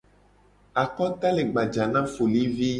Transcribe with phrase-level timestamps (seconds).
[0.83, 2.69] Akota le gbaja na folivi.